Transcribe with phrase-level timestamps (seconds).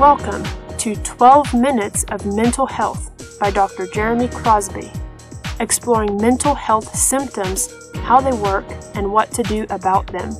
[0.00, 0.46] Welcome
[0.78, 3.86] to 12 Minutes of Mental Health by Dr.
[3.86, 4.90] Jeremy Crosby,
[5.60, 8.64] exploring mental health symptoms, how they work,
[8.94, 10.32] and what to do about them.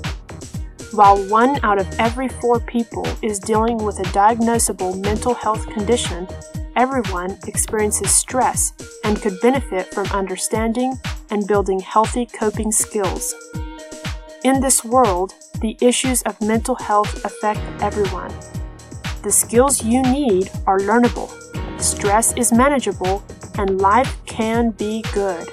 [0.92, 6.26] While one out of every four people is dealing with a diagnosable mental health condition,
[6.74, 8.72] everyone experiences stress
[9.04, 10.98] and could benefit from understanding
[11.28, 13.34] and building healthy coping skills.
[14.42, 18.32] In this world, the issues of mental health affect everyone.
[19.22, 21.28] The skills you need are learnable,
[21.78, 23.22] stress is manageable,
[23.58, 25.46] and life can be good.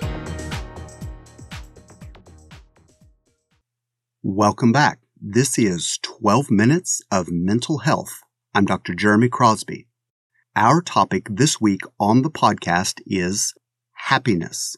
[4.23, 4.99] Welcome back.
[5.19, 8.21] This is 12 Minutes of Mental Health.
[8.53, 8.95] I'm Dr.
[8.95, 9.89] Jeremy Crosby.
[10.55, 13.53] Our topic this week on the podcast is
[13.91, 14.77] happiness.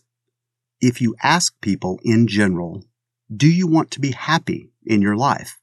[0.81, 2.85] If you ask people in general,
[3.31, 5.58] do you want to be happy in your life?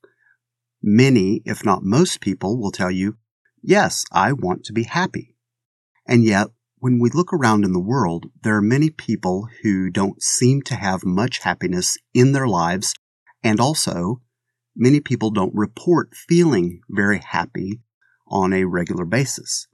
[0.83, 3.17] Many, if not most people will tell you,
[3.63, 5.35] yes, I want to be happy.
[6.07, 10.23] And yet, when we look around in the world, there are many people who don't
[10.23, 12.95] seem to have much happiness in their lives,
[13.43, 14.21] and also
[14.77, 17.81] many people don't report feeling very happy
[18.29, 19.67] on a regular basis.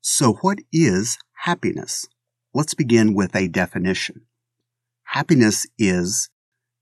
[0.00, 2.06] So what is happiness?
[2.54, 4.22] Let's begin with a definition.
[5.02, 6.30] Happiness is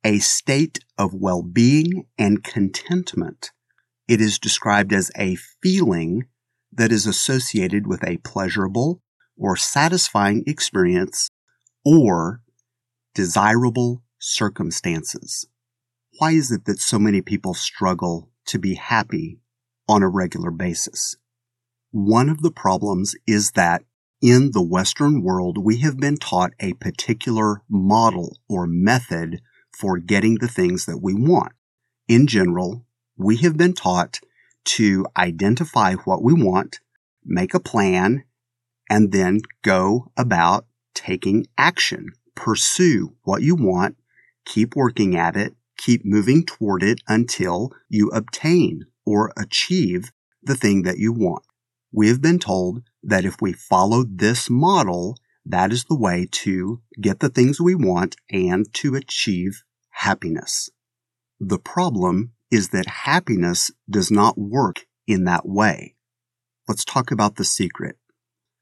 [0.05, 3.51] a state of well-being and contentment.
[4.09, 6.27] It is described as a feeling
[6.73, 9.03] that is associated with a pleasurable
[9.37, 11.31] or satisfying experience
[11.85, 12.41] or
[13.15, 15.47] desirable circumstances.
[16.19, 19.41] Why is it that so many people struggle to be happy
[19.89, 21.17] on a regular basis?
[21.91, 23.83] One of the problems is that
[24.23, 29.41] in the Western world, we have been taught a particular model or method
[29.79, 31.53] for getting the things that we want.
[32.09, 34.21] In general, we have been taught
[34.65, 36.81] to identify what we want,
[37.25, 38.25] make a plan,
[38.89, 42.13] and then go about taking action.
[42.35, 43.97] Pursue what you want,
[44.45, 50.83] keep working at it, keep moving toward it until you obtain or achieve the thing
[50.83, 51.45] that you want.
[51.93, 55.17] We have been told that if we follow this model,
[55.49, 60.69] that is the way to get the things we want and to achieve happiness.
[61.39, 65.95] The problem is that happiness does not work in that way.
[66.69, 67.97] Let's talk about the secret.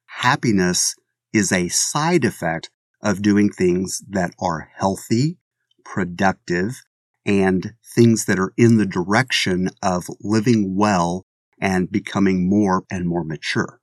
[0.06, 0.94] Happiness
[1.32, 2.70] is a side effect
[3.02, 5.38] of doing things that are healthy,
[5.84, 6.82] productive,
[7.26, 11.26] and things that are in the direction of living well
[11.60, 13.80] and becoming more and more mature.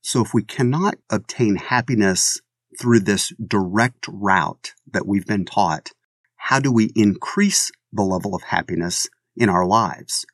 [0.00, 2.40] So if we cannot obtain happiness
[2.80, 5.90] through this direct route that we've been taught,
[6.36, 10.24] how do we increase the level of happiness in our lives?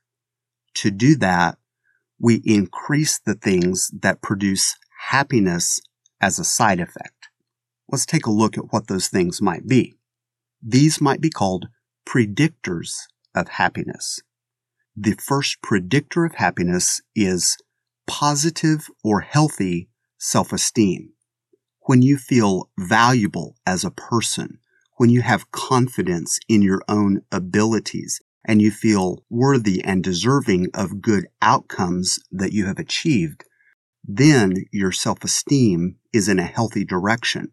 [0.75, 1.59] To do that,
[2.19, 4.77] we increase the things that produce
[5.09, 5.81] happiness
[6.21, 7.29] as a side effect.
[7.91, 9.95] Let's take a look at what those things might be.
[10.63, 11.69] These might be called
[12.07, 12.93] predictors
[13.35, 14.21] of happiness.
[14.97, 17.57] The first predictor of happiness is
[18.07, 19.89] positive or healthy
[20.19, 21.13] self-esteem.
[21.83, 24.59] When you feel valuable as a person,
[24.97, 31.03] when you have confidence in your own abilities and you feel worthy and deserving of
[31.03, 33.45] good outcomes that you have achieved,
[34.07, 37.53] then your self-esteem is in a healthy direction.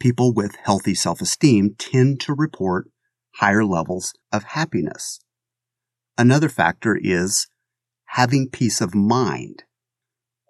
[0.00, 2.90] People with healthy self-esteem tend to report
[3.36, 5.20] higher levels of happiness.
[6.18, 7.46] Another factor is
[8.14, 9.64] having peace of mind.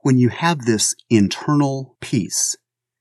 [0.02, 2.56] When you have this internal peace,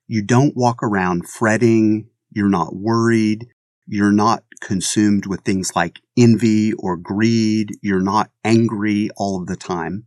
[0.07, 3.47] you don't walk around fretting, you're not worried,
[3.85, 9.57] you're not consumed with things like envy or greed, you're not angry all of the
[9.57, 10.05] time.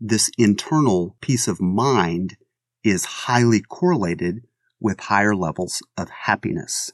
[0.00, 2.36] This internal peace of mind
[2.82, 4.40] is highly correlated
[4.80, 6.90] with higher levels of happiness.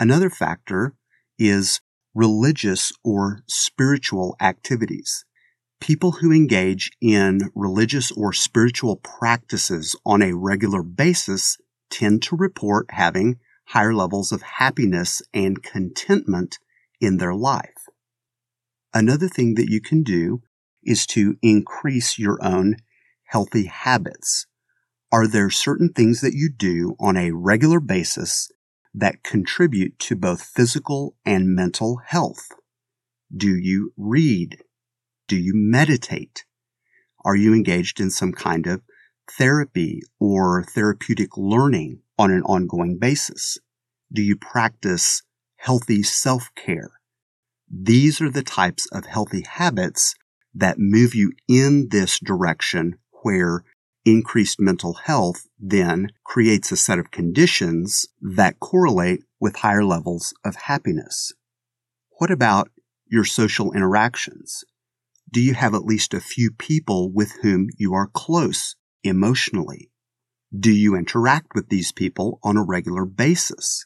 [0.00, 0.94] Another factor
[1.38, 1.82] is
[2.14, 5.26] religious or spiritual activities
[5.80, 11.58] people who engage in religious or spiritual practices on a regular basis
[11.90, 13.38] tend to report having
[13.68, 16.58] higher levels of happiness and contentment
[17.00, 17.86] in their life.
[18.94, 20.42] Another thing that you can do
[20.82, 22.76] is to increase your own
[23.24, 24.46] healthy habits.
[25.12, 28.50] Are there certain things that you do on a regular basis
[28.94, 32.48] that contribute to both physical and mental health?
[33.34, 34.62] Do you read?
[35.28, 36.44] Do you meditate?
[37.24, 38.82] Are you engaged in some kind of
[39.28, 43.58] therapy or therapeutic learning on an ongoing basis?
[44.12, 45.22] Do you practice
[45.56, 46.92] healthy self-care?
[47.68, 50.14] These are the types of healthy habits
[50.54, 53.64] that move you in this direction where
[54.04, 60.54] increased mental health then creates a set of conditions that correlate with higher levels of
[60.54, 61.32] happiness.
[62.18, 62.70] What about
[63.08, 64.64] your social interactions?
[65.30, 69.90] Do you have at least a few people with whom you are close emotionally?
[70.56, 73.84] Do you interact with these people on a regular basis?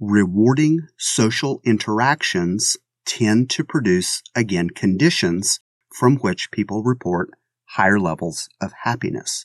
[0.00, 5.60] Rewarding social interactions tend to produce, again, conditions
[5.92, 7.30] from which people report
[7.70, 9.44] higher levels of happiness.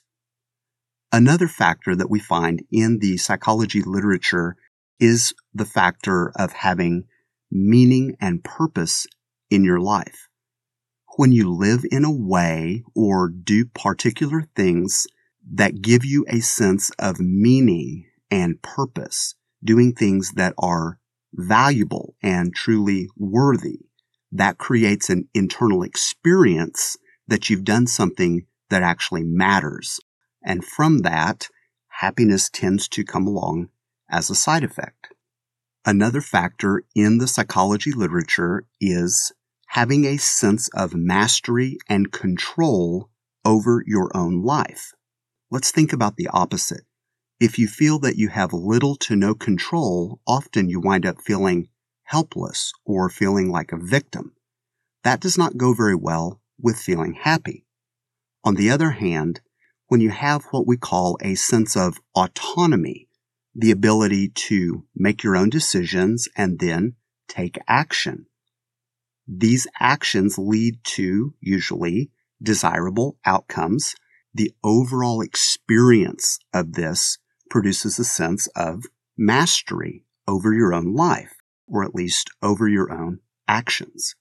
[1.11, 4.55] Another factor that we find in the psychology literature
[4.99, 7.05] is the factor of having
[7.51, 9.07] meaning and purpose
[9.49, 10.27] in your life.
[11.15, 15.05] When you live in a way or do particular things
[15.53, 20.97] that give you a sense of meaning and purpose, doing things that are
[21.31, 23.81] valuable and truly worthy,
[24.31, 29.99] that creates an internal experience that you've done something that actually matters.
[30.43, 31.47] And from that,
[31.89, 33.69] happiness tends to come along
[34.09, 35.09] as a side effect.
[35.85, 39.31] Another factor in the psychology literature is
[39.73, 43.09] having a sense of mastery and control
[43.43, 44.93] over your own life.
[45.49, 46.83] Let's think about the opposite.
[47.39, 51.69] If you feel that you have little to no control, often you wind up feeling
[52.03, 54.35] helpless or feeling like a victim.
[55.03, 57.65] That does not go very well with feeling happy.
[58.43, 59.41] On the other hand,
[59.87, 63.07] when you have what we call a sense of autonomy,
[63.55, 66.93] the ability to make your own decisions and then
[67.27, 68.27] take action.
[69.27, 72.11] These actions lead to usually
[72.41, 73.95] desirable outcomes.
[74.33, 77.17] The overall experience of this
[77.49, 78.83] produces a sense of
[79.17, 81.35] mastery over your own life,
[81.67, 84.15] or at least over your own actions.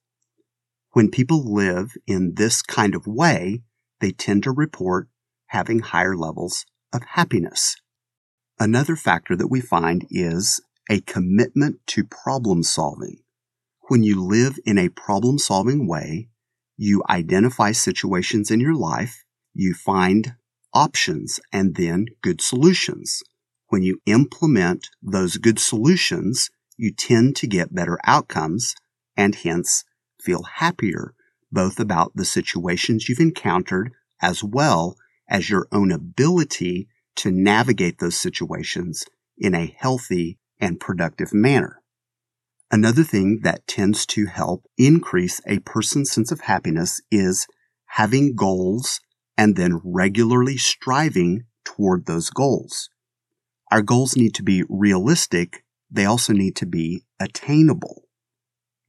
[0.93, 3.63] When people live in this kind of way,
[4.01, 5.09] they tend to report
[5.47, 7.77] having higher levels of happiness.
[8.61, 10.61] Another factor that we find is
[10.91, 13.22] a commitment to problem solving.
[13.89, 16.29] When you live in a problem solving way,
[16.77, 19.25] you identify situations in your life,
[19.55, 20.35] you find
[20.73, 23.23] options and then good solutions.
[23.69, 28.75] When you implement those good solutions, you tend to get better outcomes
[29.17, 29.85] and hence
[30.21, 31.15] feel happier
[31.51, 33.93] both about the situations you've encountered
[34.23, 34.97] as well
[35.29, 39.05] as your own ability to navigate those situations
[39.37, 41.82] in a healthy and productive manner.
[42.73, 47.47] Another thing that tends to help increase a person's sense of happiness is
[47.91, 48.99] having goals
[49.37, 52.89] and then regularly striving toward those goals.
[53.71, 55.65] Our goals need to be realistic.
[55.91, 58.03] They also need to be attainable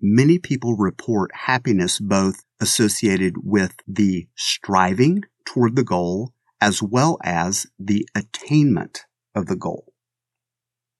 [0.03, 7.65] many people report happiness both associated with the striving toward the goal as well as
[7.79, 9.92] the attainment of the goal.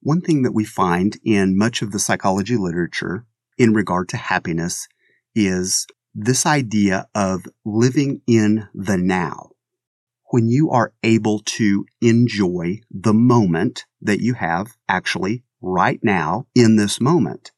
[0.03, 3.25] One thing that we find in much of the psychology literature
[3.57, 4.87] in regard to happiness
[5.33, 9.49] is this idea of living in the now.
[10.31, 16.75] When you are able to enjoy the moment that you have actually right now in
[16.75, 17.51] this moment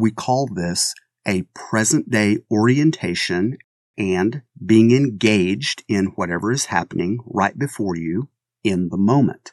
[0.00, 0.94] we call this
[1.26, 3.58] a present day orientation
[3.98, 8.28] and being engaged in whatever is happening right before you
[8.64, 9.52] in the moment.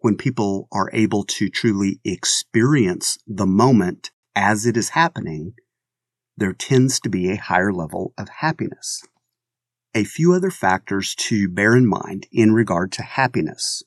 [0.00, 5.52] When people are able to truly experience the moment as it is happening,
[6.36, 9.02] there tends to be a higher level of happiness.
[9.94, 13.82] A few other factors to bear in mind in regard to happiness.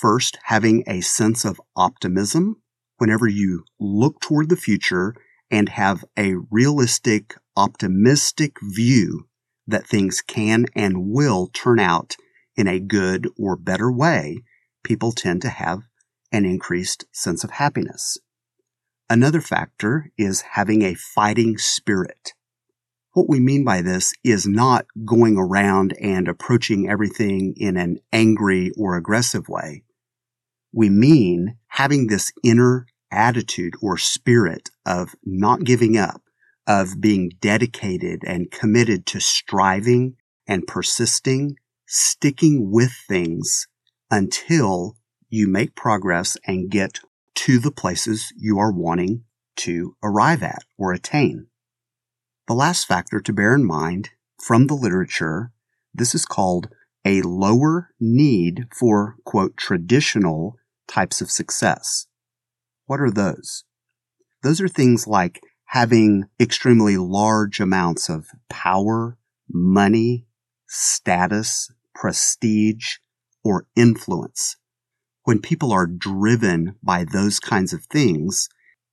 [0.00, 2.62] First, having a sense of optimism
[2.98, 5.14] whenever you look toward the future
[5.50, 9.26] and have a realistic, optimistic view
[9.66, 12.16] that things can and will turn out
[12.56, 14.38] in a good or better way,
[14.82, 15.80] people tend to have
[16.32, 18.18] an increased sense of happiness.
[19.10, 22.34] Another factor is having a fighting spirit.
[23.12, 28.70] What we mean by this is not going around and approaching everything in an angry
[28.76, 29.82] or aggressive way
[30.72, 36.22] we mean having this inner attitude or spirit of not giving up,
[36.66, 40.14] of being dedicated and committed to striving
[40.46, 41.56] and persisting,
[41.86, 43.66] sticking with things
[44.10, 44.96] until
[45.28, 47.00] you make progress and get
[47.34, 49.24] to the places you are wanting
[49.56, 51.46] to arrive at or attain.
[52.46, 54.10] The last factor to bear in mind
[54.42, 55.52] from the literature,
[55.92, 56.68] this is called
[57.04, 62.06] a lower need for, quote, traditional types of success.
[62.86, 63.64] What are those?
[64.42, 69.18] Those are things like having extremely large amounts of power,
[69.50, 70.26] money,
[70.66, 72.96] status, prestige,
[73.44, 74.56] or influence.
[75.24, 78.48] When people are driven by those kinds of things,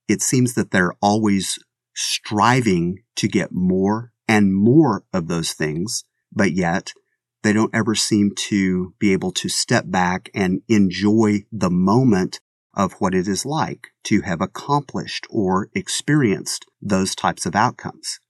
[0.08, 1.58] it seems that they're always
[1.94, 6.92] striving to get more and more of those things, but yet
[7.42, 12.40] they don't ever seem to be able to step back and enjoy the moment
[12.74, 18.20] of what it is like to have accomplished or experienced those types of outcomes.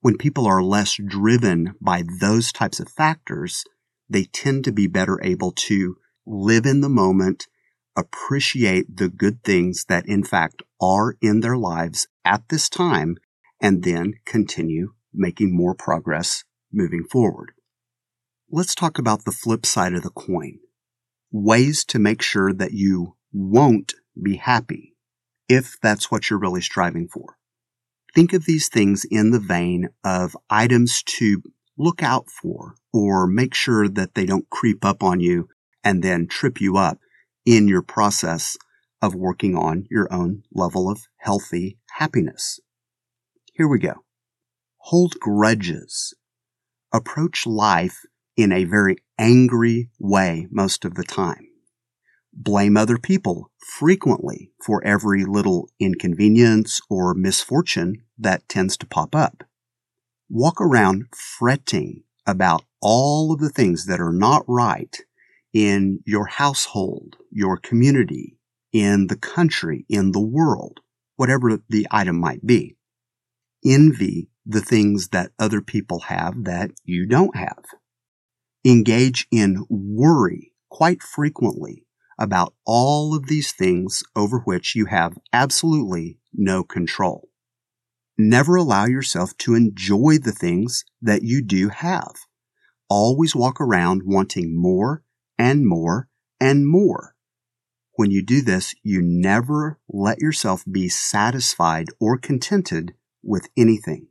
[0.00, 3.64] When people are less driven by those types of factors,
[4.08, 5.96] they tend to be better able to
[6.26, 7.46] live in the moment,
[7.96, 13.16] appreciate the good things that in fact are in their lives at this time,
[13.60, 17.52] and then continue making more progress moving forward.
[18.50, 20.58] Let's talk about the flip side of the coin.
[21.30, 24.94] Ways to make sure that you won't be happy
[25.48, 27.36] if that's what you're really striving for.
[28.14, 31.42] Think of these things in the vein of items to
[31.76, 35.48] look out for or make sure that they don't creep up on you
[35.82, 37.00] and then trip you up
[37.44, 38.56] in your process
[39.02, 42.60] of working on your own level of healthy happiness.
[43.52, 44.04] Here we go.
[44.78, 46.14] Hold grudges.
[46.92, 48.02] Approach life
[48.36, 51.48] in a very angry way most of the time.
[52.32, 59.42] Blame other people frequently for every little inconvenience or misfortune that tends to pop up.
[60.30, 64.96] Walk around fretting about all of the things that are not right
[65.52, 68.36] in your household, your community,
[68.72, 70.80] in the country, in the world,
[71.16, 72.76] whatever the item might be.
[73.64, 77.64] Envy the things that other people have that you don't have.
[78.64, 81.86] Engage in worry quite frequently
[82.18, 87.28] about all of these things over which you have absolutely no control.
[88.16, 92.14] Never allow yourself to enjoy the things that you do have.
[92.88, 95.02] Always walk around wanting more
[95.38, 96.08] and more
[96.40, 97.14] and more.
[97.96, 104.08] When you do this, you never let yourself be satisfied or contented with anything.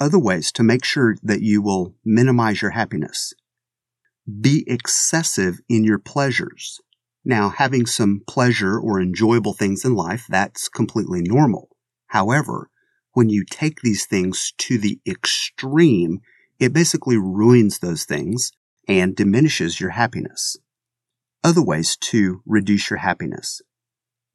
[0.00, 3.32] Other ways to make sure that you will minimize your happiness.
[4.40, 6.80] Be excessive in your pleasures.
[7.24, 11.68] Now, having some pleasure or enjoyable things in life, that's completely normal.
[12.08, 12.70] However,
[13.18, 16.20] when you take these things to the extreme,
[16.60, 18.52] it basically ruins those things
[18.86, 20.56] and diminishes your happiness.
[21.42, 23.60] Other ways to reduce your happiness.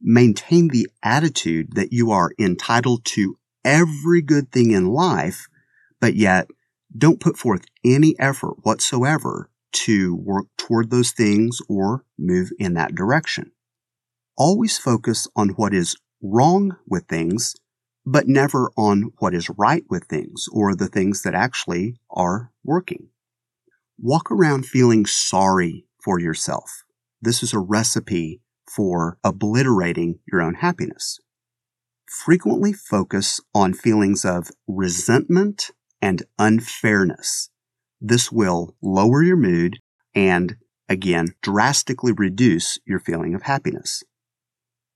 [0.02, 5.48] Maintain the attitude that you are entitled to every good thing in life,
[6.02, 6.50] but yet
[6.96, 12.96] don't put forth any effort whatsoever to work toward those things or move in that
[12.96, 13.54] direction.
[14.38, 17.56] Always focus on what is wrong with things,
[18.06, 23.10] but never on what is right with things or the things that actually are working.
[24.00, 26.84] Walk around feeling sorry for yourself.
[27.22, 31.20] This is a recipe for obliterating your own happiness.
[32.08, 37.50] Frequently focus on feelings of resentment and unfairness
[38.06, 39.80] this will lower your mood
[40.14, 40.58] and,
[40.90, 44.04] again, drastically reduce your feeling of happiness.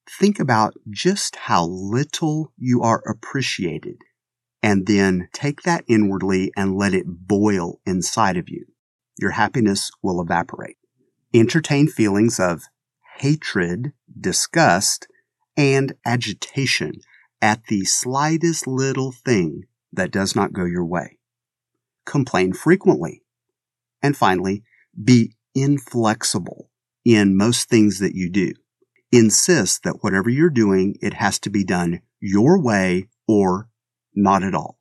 [0.09, 3.97] Think about just how little you are appreciated
[4.63, 8.65] and then take that inwardly and let it boil inside of you.
[9.19, 10.77] Your happiness will evaporate.
[11.33, 12.63] Entertain feelings of
[13.17, 15.07] hatred, disgust,
[15.55, 16.93] and agitation
[17.41, 21.17] at the slightest little thing that does not go your way
[22.07, 23.21] complain frequently.
[24.01, 24.63] And finally,
[25.01, 26.71] be inflexible
[27.05, 28.53] in most things that you do.
[29.11, 33.69] Insist that whatever you're doing, it has to be done your way or
[34.13, 34.77] not at all.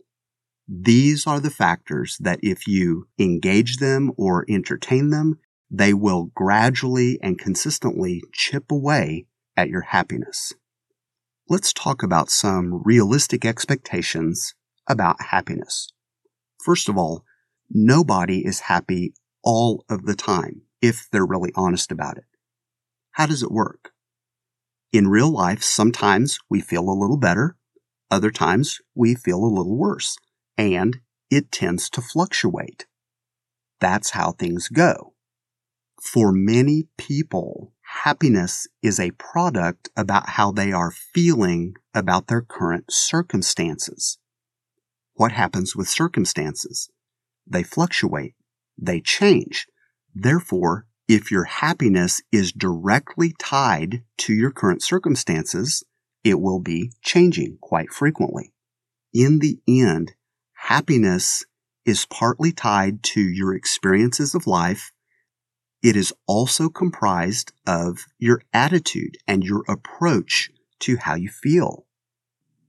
[0.69, 5.39] These are the factors that if you engage them or entertain them,
[5.71, 10.53] they will gradually and consistently chip away at your happiness.
[11.49, 14.55] Let's talk about some realistic expectations
[14.89, 15.89] about happiness.
[16.65, 17.25] First of all,
[17.71, 19.15] nobody is happy
[19.45, 22.25] all of the time if they're really honest about it.
[23.13, 23.93] How does it work?
[24.93, 27.57] In real life, sometimes we feel a little better,
[28.11, 30.17] other times we feel a little worse,
[30.57, 31.01] and
[31.31, 32.87] it tends to fluctuate.
[33.81, 35.15] That's how things go.
[36.01, 37.73] For many people,
[38.05, 44.19] happiness is a product about how they are feeling about their current circumstances.
[45.15, 46.91] What happens with circumstances?
[47.47, 48.35] They fluctuate.
[48.79, 49.67] They change.
[50.15, 55.85] Therefore, if your happiness is directly tied to your current circumstances,
[56.25, 58.53] it will be changing quite frequently.
[59.13, 60.15] In the end,
[60.55, 61.45] happiness
[61.85, 64.91] is partly tied to your experiences of life.
[65.83, 71.87] It is also comprised of your attitude and your approach to how you feel.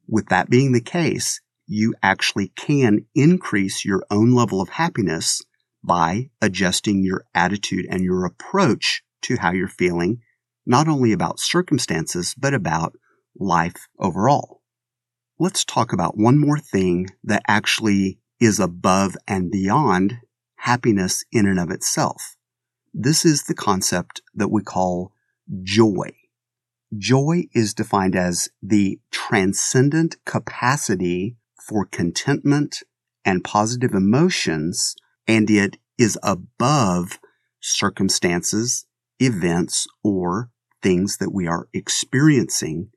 [0.08, 5.41] With that being the case, you actually can increase your own level of happiness
[5.84, 10.22] by adjusting your attitude and your approach to how you're feeling,
[10.65, 12.93] not only about circumstances, but about
[13.39, 14.62] life overall.
[15.39, 20.19] Let's talk about one more thing that actually is above and beyond
[20.57, 22.36] happiness in and of itself.
[22.93, 25.13] This is the concept that we call
[25.63, 26.12] joy.
[26.98, 32.81] Joy is defined as the transcendent capacity for contentment
[33.25, 34.96] and positive emotions,
[35.27, 37.19] and it is above
[37.60, 38.86] circumstances,
[39.19, 40.50] events, or
[40.81, 42.89] things that we are experiencing.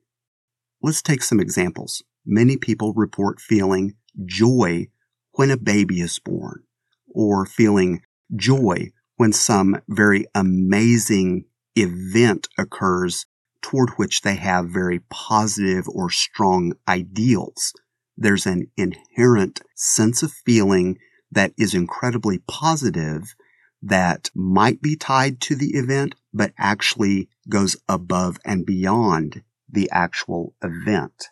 [0.81, 2.03] Let's take some examples.
[2.25, 3.95] Many people report feeling
[4.25, 4.87] joy
[5.33, 6.63] when a baby is born,
[7.07, 8.01] or feeling
[8.35, 11.45] joy when some very amazing
[11.75, 13.25] event occurs
[13.61, 17.73] toward which they have very positive or strong ideals.
[18.17, 20.97] There's an inherent sense of feeling
[21.31, 23.35] that is incredibly positive
[23.81, 30.53] that might be tied to the event, but actually goes above and beyond the actual
[30.63, 31.29] event.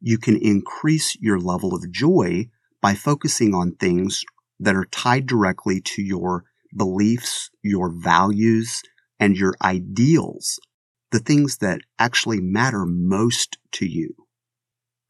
[0.00, 2.48] You can increase your level of joy
[2.80, 4.24] by focusing on things
[4.58, 8.82] that are tied directly to your beliefs, your values,
[9.20, 10.58] and your ideals
[11.10, 14.14] the things that actually matter most to you.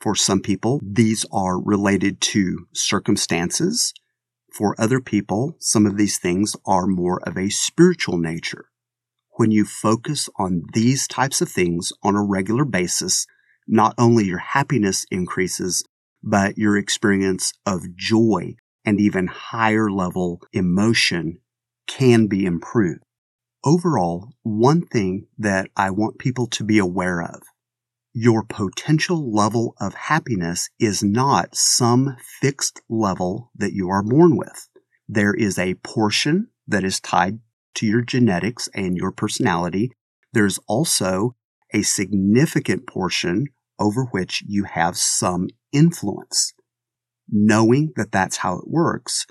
[0.00, 3.92] For some people, these are related to circumstances.
[4.52, 8.66] For other people, some of these things are more of a spiritual nature.
[9.36, 13.26] When you focus on these types of things on a regular basis,
[13.66, 15.84] not only your happiness increases,
[16.22, 21.40] but your experience of joy and even higher level emotion
[21.86, 23.00] can be improved
[23.66, 27.42] overall, one thing that I want people to be aware of
[28.18, 34.70] your potential level of happiness is not some fixed level that you are born with.
[35.06, 37.40] There is a portion that is tied
[37.74, 39.92] to your genetics and your personality.
[40.32, 41.36] There's also
[41.74, 43.48] a significant portion
[43.78, 46.54] over which you have some influence.
[47.28, 49.26] Knowing that that's how it works,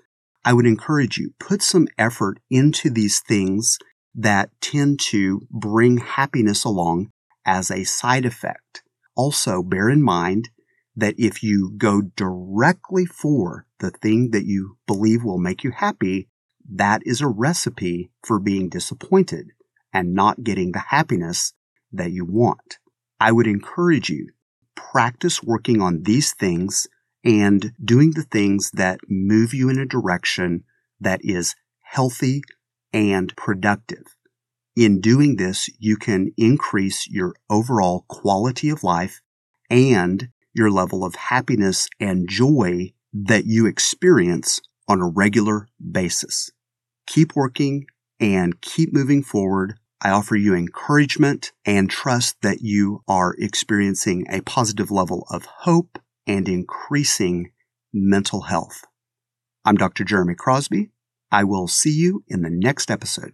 [0.45, 3.79] I would encourage you, put some effort into these things
[4.13, 7.07] that tend to bring happiness along
[7.45, 8.83] as a side effect.
[9.15, 10.49] Also, bear in mind
[10.95, 16.27] that if you go directly for the thing that you believe will make you happy,
[16.69, 19.51] that is a recipe for being disappointed
[19.93, 21.53] and not getting the happiness
[21.91, 22.79] that you want.
[23.19, 24.29] I would encourage you
[24.75, 26.87] practice working on these things
[27.23, 30.63] and doing the things that move you in a direction
[30.99, 32.41] that is healthy
[32.93, 34.15] and productive.
[34.75, 39.21] In doing this, you can increase your overall quality of life
[39.69, 46.51] and your level of happiness and joy that you experience on a regular basis.
[47.07, 47.85] Keep working
[48.19, 49.75] and keep moving forward.
[50.01, 55.99] I offer you encouragement and trust that you are experiencing a positive level of hope
[56.27, 57.51] and increasing
[57.93, 58.83] mental health.
[59.63, 60.03] I'm Dr.
[60.03, 60.89] Jeremy Crosby.
[61.31, 63.33] I will see you in the next episode.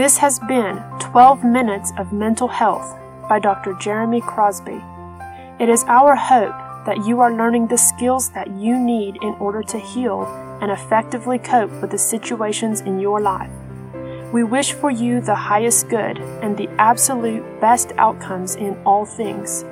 [0.00, 2.96] This has been 12 Minutes of Mental Health
[3.28, 3.74] by Dr.
[3.74, 4.80] Jeremy Crosby.
[5.58, 9.62] It is our hope that you are learning the skills that you need in order
[9.64, 10.22] to heal
[10.62, 13.50] and effectively cope with the situations in your life.
[14.32, 19.66] We wish for you the highest good and the absolute best outcomes in all things.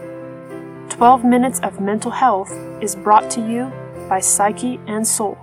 [0.91, 3.73] 12 Minutes of Mental Health is brought to you
[4.11, 5.39] by Psyche and Soul.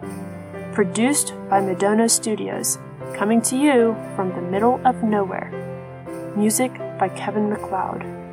[0.74, 2.78] Produced by Madonna Studios,
[3.16, 5.50] coming to you from the middle of nowhere.
[6.36, 8.25] Music by Kevin MacLeod.